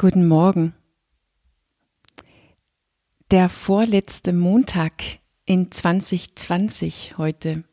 [0.00, 0.74] Guten Morgen.
[3.32, 4.92] Der vorletzte Montag
[5.44, 7.64] in 2020 heute.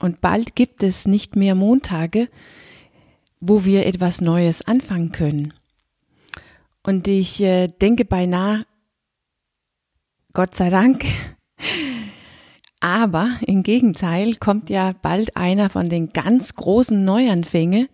[0.00, 2.30] Und bald gibt es nicht mehr Montage,
[3.38, 5.52] wo wir etwas Neues anfangen können.
[6.82, 8.64] Und ich äh, denke beinahe,
[10.32, 11.04] Gott sei Dank,
[12.80, 17.90] aber im Gegenteil kommt ja bald einer von den ganz großen Neuanfänge,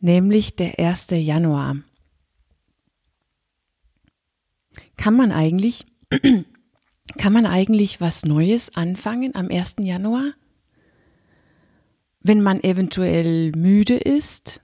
[0.00, 1.06] nämlich der 1.
[1.10, 1.76] Januar.
[4.96, 5.86] Kann man eigentlich,
[7.18, 9.76] kann man eigentlich was Neues anfangen am 1.
[9.80, 10.32] Januar?
[12.20, 14.60] Wenn man eventuell müde ist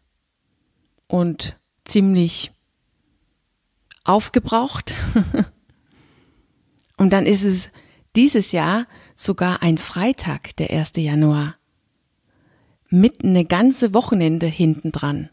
[1.07, 2.53] und ziemlich
[4.05, 4.95] aufgebraucht.
[6.97, 7.71] und dann ist es
[8.17, 10.93] dieses Jahr sogar ein Freitag, der 1.
[10.97, 11.57] Januar.
[12.89, 15.31] Mit eine ganze Wochenende hinten dran.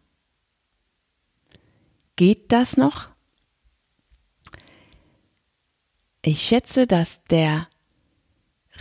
[2.16, 3.12] Geht das noch?
[6.32, 7.68] Ich schätze, dass der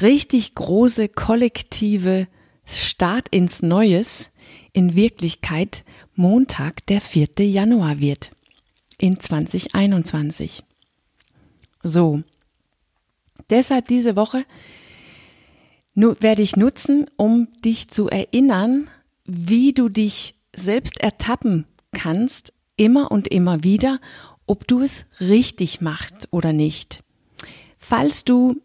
[0.03, 2.29] richtig große kollektive
[2.67, 4.31] Start ins Neues
[4.75, 5.83] in Wirklichkeit
[6.15, 7.49] Montag, der 4.
[7.49, 8.33] Januar wird
[8.99, 10.63] in 2021.
[11.83, 12.23] So.
[13.49, 14.45] Deshalb diese Woche
[15.95, 18.91] werde ich nutzen, um dich zu erinnern,
[19.25, 24.01] wie du dich selbst ertappen kannst, immer und immer wieder,
[24.47, 27.03] ob du es richtig machst oder nicht.
[27.89, 28.61] Falls du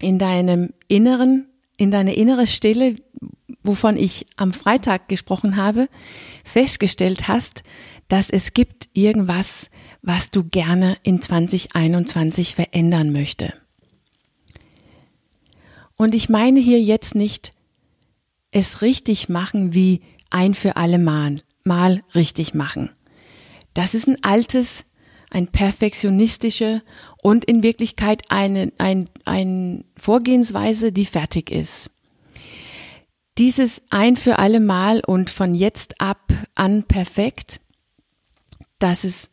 [0.00, 1.46] in deinem Inneren,
[1.76, 2.96] in deine innere Stille,
[3.62, 5.88] wovon ich am Freitag gesprochen habe,
[6.42, 7.62] festgestellt hast,
[8.08, 9.70] dass es gibt irgendwas,
[10.02, 13.54] was du gerne in 2021 verändern möchte.
[15.94, 17.52] Und ich meine hier jetzt nicht
[18.50, 22.90] es richtig machen wie ein für alle Mal, mal richtig machen.
[23.72, 24.84] Das ist ein altes
[25.32, 26.82] ein perfektionistische
[27.22, 31.90] und in Wirklichkeit eine ein, ein Vorgehensweise, die fertig ist.
[33.38, 37.60] Dieses ein für alle Mal und von jetzt ab an perfekt,
[38.78, 39.30] das ist,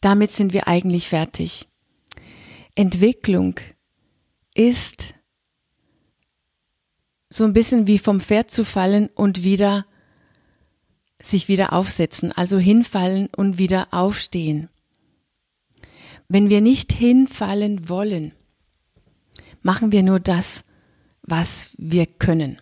[0.00, 1.68] damit sind wir eigentlich fertig.
[2.74, 3.60] Entwicklung
[4.54, 5.12] ist
[7.28, 9.84] so ein bisschen wie vom Pferd zu fallen und wieder
[11.20, 14.70] sich wieder aufsetzen, also hinfallen und wieder aufstehen.
[16.34, 18.32] Wenn wir nicht hinfallen wollen,
[19.60, 20.64] machen wir nur das,
[21.20, 22.58] was wir können.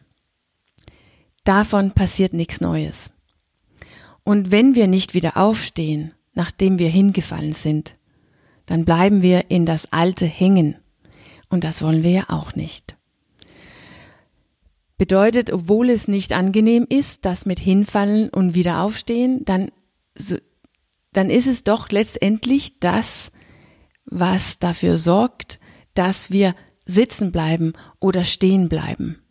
[1.45, 3.13] Davon passiert nichts Neues.
[4.25, 7.95] Und wenn wir nicht wieder aufstehen, nachdem wir hingefallen sind,
[8.67, 10.75] dann bleiben wir in das Alte hängen.
[11.49, 12.97] Und das wollen wir ja auch nicht.
[14.99, 19.71] Bedeutet, obwohl es nicht angenehm ist, das mit hinfallen und wieder aufstehen, dann,
[21.13, 23.31] dann ist es doch letztendlich das,
[24.11, 25.59] was dafür sorgt,
[25.95, 26.55] dass wir
[26.85, 29.23] sitzen bleiben oder stehen bleiben.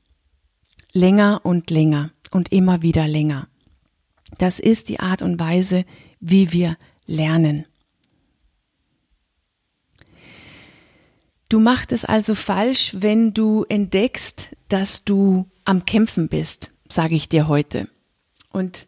[0.91, 3.47] Länger und länger und immer wieder länger.
[4.37, 5.85] Das ist die Art und Weise,
[6.19, 7.65] wie wir lernen.
[11.49, 17.27] Du machst es also falsch, wenn du entdeckst, dass du am Kämpfen bist, sage ich
[17.27, 17.89] dir heute.
[18.51, 18.87] Und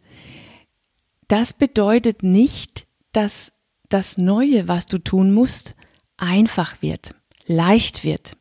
[1.26, 3.52] das bedeutet nicht, dass
[3.92, 5.74] das Neue, was du tun musst,
[6.16, 7.14] einfach wird,
[7.46, 8.36] leicht wird.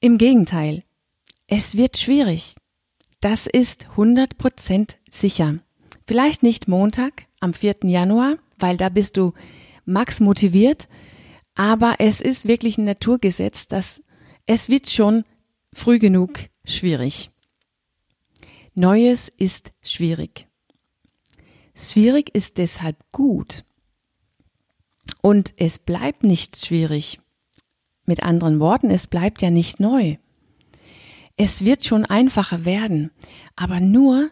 [0.00, 0.84] Im Gegenteil,
[1.46, 2.54] es wird schwierig.
[3.20, 5.58] Das ist 100% sicher.
[6.06, 7.76] Vielleicht nicht Montag am 4.
[7.84, 9.34] Januar, weil da bist du
[9.84, 10.88] max motiviert,
[11.54, 14.02] aber es ist wirklich ein Naturgesetz, dass
[14.46, 15.24] es wird schon
[15.72, 17.30] früh genug schwierig.
[18.74, 20.49] Neues ist schwierig.
[21.80, 23.64] Schwierig ist deshalb gut.
[25.22, 27.20] Und es bleibt nicht schwierig.
[28.04, 30.16] Mit anderen Worten, es bleibt ja nicht neu.
[31.36, 33.10] Es wird schon einfacher werden,
[33.56, 34.30] aber nur,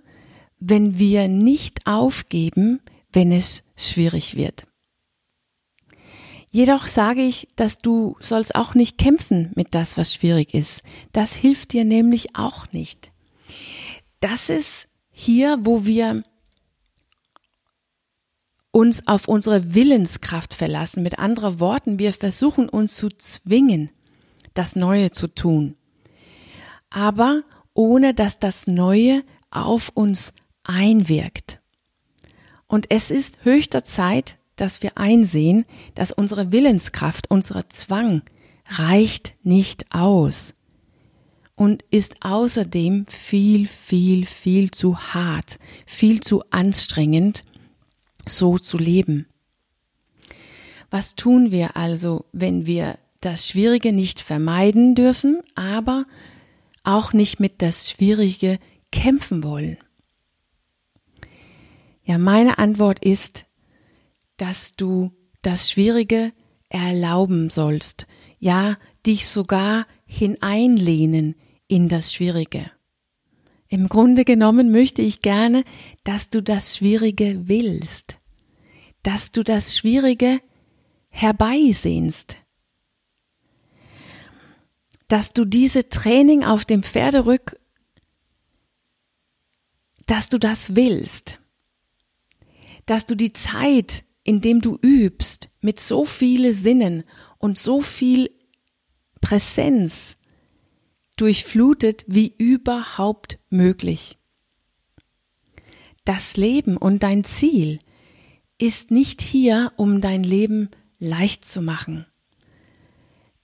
[0.61, 2.81] wenn wir nicht aufgeben,
[3.13, 4.67] wenn es schwierig wird.
[6.51, 10.83] Jedoch sage ich, dass du sollst auch nicht kämpfen mit das, was schwierig ist.
[11.13, 13.11] Das hilft dir nämlich auch nicht.
[14.21, 16.25] Das ist hier, wo wir
[18.79, 21.03] uns auf unsere Willenskraft verlassen.
[21.03, 23.91] Mit anderen Worten, wir versuchen uns zu zwingen,
[24.55, 25.75] das Neue zu tun.
[26.89, 27.43] Aber
[27.75, 30.33] ohne dass das Neue auf uns
[30.63, 31.61] einwirkt.
[32.69, 35.65] Und es ist höchster Zeit, dass wir einsehen,
[35.97, 38.23] dass unsere Willenskraft, unser Zwang
[38.69, 40.55] reicht nicht aus.
[41.57, 47.45] und ist außerdem viel, viel, viel zu hart, viel zu anstrengend,
[48.29, 49.27] so zu leben.
[50.91, 56.07] Was tun wir also, wenn wir das Schwierige nicht vermeiden dürfen, aber
[56.83, 58.59] auch nicht mit das Schwierige
[58.91, 59.77] kämpfen wollen?
[62.05, 63.45] Ja, meine Antwort ist,
[64.39, 66.33] dass du das Schwierige
[66.71, 68.07] erlauben sollst,
[68.39, 71.35] ja, dich sogar hineinlehnen
[71.67, 72.71] in das Schwierige.
[73.69, 75.65] Im Grunde genommen möchte ich gerne,
[76.05, 78.17] dass du das Schwierige willst,
[79.09, 80.43] dass du das Schwierige
[81.09, 82.37] herbeisehnst,
[85.09, 87.59] dass du diese Training auf dem Pferderück,
[90.05, 91.39] dass du das willst,
[92.85, 97.03] dass du die Zeit, in dem du übst, mit so viele Sinnen
[97.39, 98.29] und so viel
[99.23, 100.19] Präsenz
[101.17, 104.19] durchflutet wie überhaupt möglich.
[106.05, 107.79] Das Leben und dein Ziel
[108.59, 112.07] ist nicht hier, um dein Leben leicht zu machen.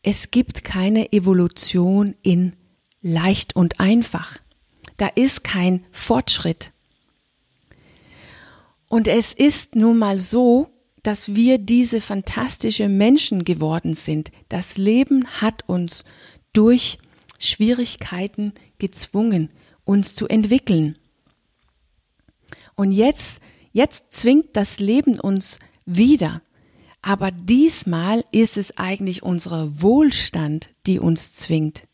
[0.03, 2.55] Es gibt keine Evolution in
[3.01, 4.39] leicht und einfach.
[4.97, 6.73] Da ist kein Fortschritt.
[8.89, 10.69] Und es ist nun mal so,
[11.03, 14.33] dass wir diese fantastische Menschen geworden sind.
[14.49, 16.05] Das Leben hat uns
[16.53, 16.99] durch
[17.39, 19.51] Schwierigkeiten gezwungen,
[19.85, 20.97] uns zu entwickeln.
[22.75, 23.41] Und jetzt,
[23.75, 26.41] jetzt zwingt das Leben uns wieder.
[27.03, 31.87] Aber diesmal ist es eigentlich unser Wohlstand, die uns zwingt.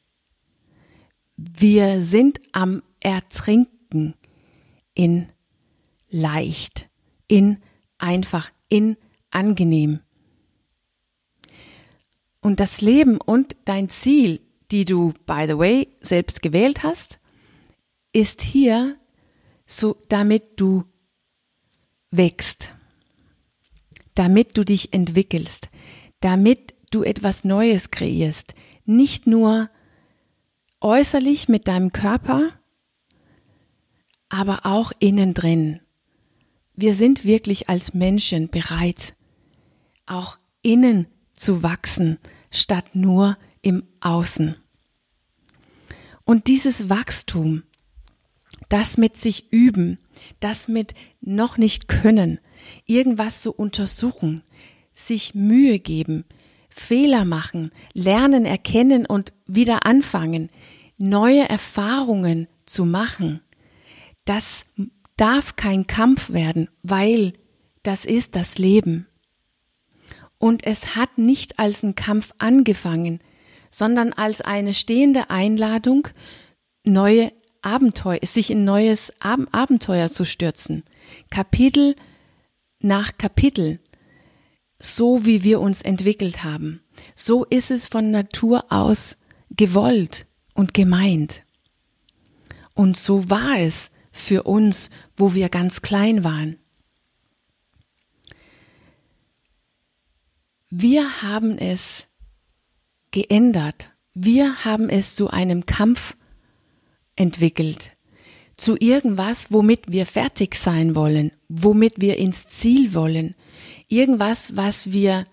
[1.37, 4.15] Wir sind am Ertrinken
[4.95, 5.29] in
[6.09, 6.89] leicht,
[7.27, 7.59] in
[7.99, 8.97] einfach, in
[9.33, 9.99] angenehm.
[12.41, 14.41] Und das Leben und dein Ziel
[14.71, 17.19] die du, by the way, selbst gewählt hast,
[18.13, 18.97] ist hier
[19.67, 20.85] so, damit du
[22.11, 22.73] wächst,
[24.15, 25.69] damit du dich entwickelst,
[26.21, 28.55] damit du etwas Neues kreierst,
[28.85, 29.71] nicht nur
[30.81, 32.51] äußerlich mit deinem Körper,
[34.29, 35.81] aber auch innen drin.
[36.75, 39.15] Wir sind wirklich als Menschen bereit,
[40.07, 42.19] auch innen zu wachsen,
[42.51, 44.57] statt nur im Außen.
[46.25, 47.65] Und dieses Wachstum,
[48.71, 49.99] das mit sich üben,
[50.39, 52.41] das mit noch nicht können,
[52.87, 54.43] irgendwas zu untersuchen,
[54.95, 56.25] sich Mühe geben,
[56.71, 60.49] Fehler machen, lernen, erkennen und wieder anfangen,
[60.97, 63.41] neue Erfahrungen zu machen,
[64.25, 64.65] das
[65.17, 67.33] darf kein Kampf werden, weil
[67.83, 69.07] das ist das Leben.
[70.39, 73.21] Und es hat nicht als ein Kampf angefangen,
[73.69, 76.09] sondern als eine stehende Einladung,
[76.85, 80.85] neue Abenteuer, sich in neues Ab Abenteuer zu stürzen.
[81.31, 81.97] Kapitel
[82.81, 83.81] nach Kapitel.
[84.79, 86.81] So wie wir uns entwickelt haben.
[87.15, 89.19] So ist es von Natur aus
[89.51, 91.45] gewollt und gemeint.
[92.75, 96.57] Und so war es für uns, wo wir ganz klein waren.
[100.71, 102.09] Wir haben es
[103.11, 103.91] geändert.
[104.15, 106.17] Wir haben es zu einem Kampf
[107.21, 107.97] entwickelt,
[108.57, 113.35] zu irgendwas, womit wir fertig sein wollen, womit wir ins Ziel wollen,
[113.89, 115.27] irgendwas, was wir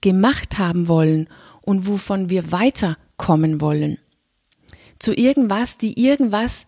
[0.00, 1.28] gemacht haben wollen
[1.60, 3.98] und wovon wir weiterkommen wollen,
[4.98, 6.66] zu irgendwas, die irgendwas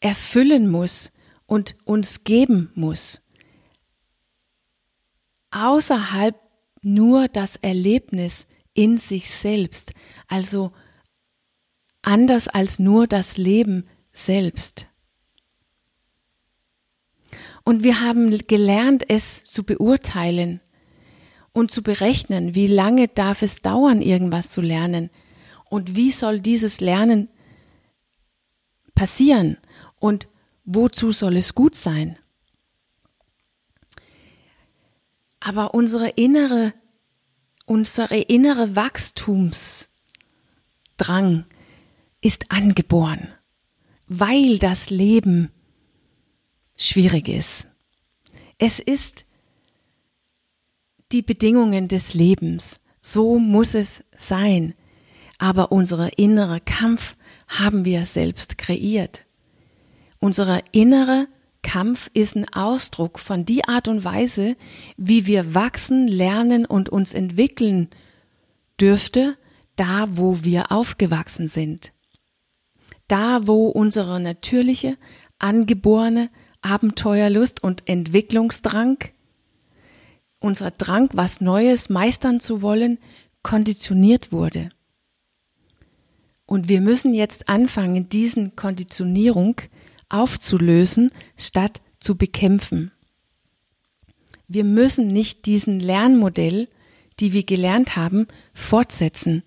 [0.00, 1.12] erfüllen muss
[1.46, 3.20] und uns geben muss.
[5.50, 6.36] Außerhalb
[6.82, 9.92] nur das Erlebnis in sich selbst,
[10.26, 10.72] also
[12.06, 14.86] anders als nur das Leben selbst.
[17.64, 20.60] Und wir haben gelernt, es zu beurteilen
[21.52, 25.10] und zu berechnen, wie lange darf es dauern, irgendwas zu lernen
[25.70, 27.30] und wie soll dieses Lernen
[28.94, 29.56] passieren
[29.98, 30.28] und
[30.64, 32.18] wozu soll es gut sein.
[35.40, 36.74] Aber unsere innere
[37.66, 41.46] unsere innere Wachstumsdrang
[42.24, 43.28] ist angeboren,
[44.08, 45.50] weil das Leben
[46.74, 47.68] schwierig ist.
[48.56, 49.26] Es ist
[51.12, 52.80] die Bedingungen des Lebens.
[53.02, 54.74] So muss es sein.
[55.38, 57.16] Aber unser innerer Kampf
[57.46, 59.26] haben wir selbst kreiert.
[60.18, 61.28] Unsere innere
[61.62, 64.56] Kampf ist ein Ausdruck von die Art und Weise,
[64.96, 67.90] wie wir wachsen, lernen und uns entwickeln
[68.80, 69.36] dürfte,
[69.76, 71.93] da wo wir aufgewachsen sind.
[73.08, 74.96] Da wo unsere natürliche,
[75.38, 76.30] angeborene
[76.62, 78.98] Abenteuerlust und Entwicklungsdrang,
[80.38, 82.98] unser Drang, was Neues meistern zu wollen,
[83.42, 84.70] konditioniert wurde.
[86.46, 89.60] Und wir müssen jetzt anfangen, diesen Konditionierung
[90.08, 92.92] aufzulösen, statt zu bekämpfen.
[94.46, 96.68] Wir müssen nicht diesen Lernmodell,
[97.20, 99.42] die wir gelernt haben, fortsetzen.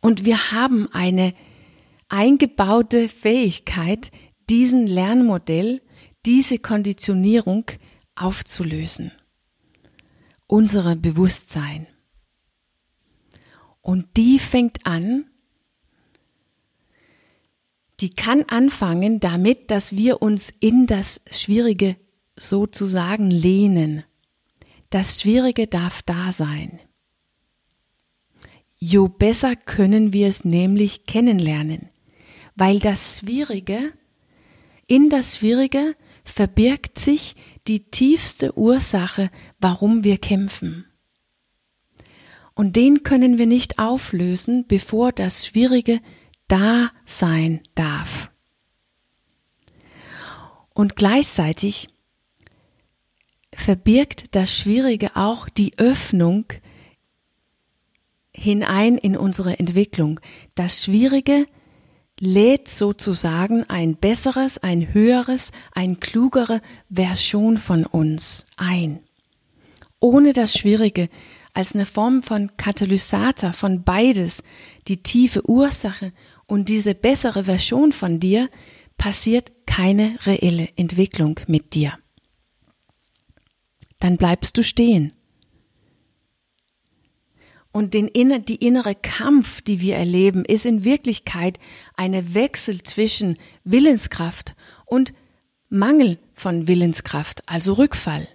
[0.00, 1.32] Und wir haben eine
[2.14, 4.12] eingebaute Fähigkeit,
[4.48, 5.82] diesen Lernmodell,
[6.24, 7.66] diese Konditionierung
[8.14, 9.10] aufzulösen.
[10.46, 11.88] Unsere Bewusstsein.
[13.80, 15.26] Und die fängt an,
[17.98, 21.96] die kann anfangen damit, dass wir uns in das Schwierige
[22.36, 24.04] sozusagen lehnen.
[24.90, 26.80] Das Schwierige darf da sein.
[28.78, 31.88] Jo besser können wir es nämlich kennenlernen,
[32.54, 33.92] weil das Schwierige,
[34.86, 40.86] in das Schwierige verbirgt sich die tiefste Ursache, warum wir kämpfen.
[42.54, 46.00] Und den können wir nicht auflösen, bevor das Schwierige
[46.46, 48.30] da sein darf.
[50.72, 51.88] Und gleichzeitig
[53.52, 56.46] verbirgt das Schwierige auch die Öffnung
[58.32, 60.20] hinein in unsere Entwicklung.
[60.54, 61.46] Das Schwierige
[62.20, 69.00] lädt sozusagen ein besseres, ein höheres, ein klugere Version von uns ein.
[70.00, 71.08] Ohne das Schwierige
[71.54, 74.42] als eine Form von Katalysator von beides,
[74.88, 76.12] die tiefe Ursache
[76.46, 78.50] und diese bessere Version von dir,
[78.98, 81.98] passiert keine reelle Entwicklung mit dir.
[84.00, 85.12] Dann bleibst du stehen.
[87.74, 88.08] Und den,
[88.44, 91.58] die innere Kampf, die wir erleben, ist in Wirklichkeit
[91.96, 94.54] eine Wechsel zwischen Willenskraft
[94.86, 95.12] und
[95.70, 98.28] Mangel von Willenskraft, also Rückfall.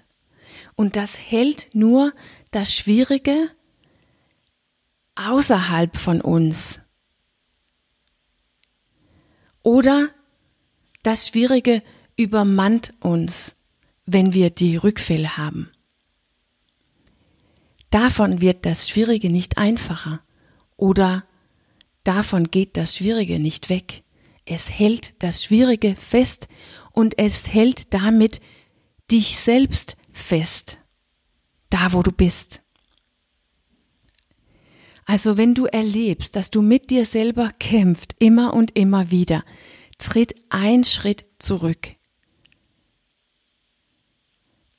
[0.75, 2.12] Und das hält nur
[2.51, 3.50] das Schwierige
[5.15, 6.81] außerhalb von uns.
[9.63, 10.10] Oder
[11.01, 11.81] das Schwierige
[12.17, 13.55] übermannt uns,
[14.05, 15.72] wenn wir die Rückfälle haben.
[17.89, 20.22] Davon wird das Schwierige nicht einfacher
[20.77, 21.25] oder
[22.03, 24.03] davon geht das Schwierige nicht weg.
[24.46, 26.48] Es hält das Schwierige fest
[26.91, 28.39] und es hält damit
[29.10, 30.77] dich selbst fest,
[31.69, 32.62] da wo du bist.
[35.05, 39.43] Also wenn du erlebst, dass du mit dir selber kämpft, immer und immer wieder,
[39.98, 41.96] tritt ein Schritt zurück.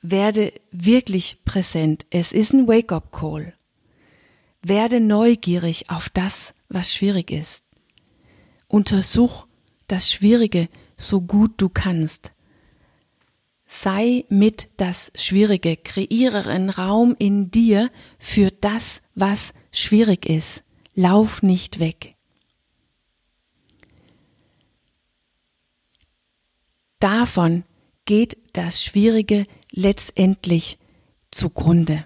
[0.02, 2.06] Werde wirklich präsent.
[2.10, 3.54] Es ist ein Wake-up-Call.
[4.62, 7.64] Werde neugierig auf das, was schwierig ist.
[8.68, 9.46] Untersuch
[9.88, 12.32] das Schwierige so gut du kannst.
[13.66, 20.64] Sei mit das Schwierige, kreiere einen Raum in dir für das, was schwierig ist.
[20.94, 22.16] Lauf nicht weg.
[26.98, 27.64] Davon
[28.04, 30.78] geht das Schwierige letztendlich
[31.30, 32.04] zugrunde.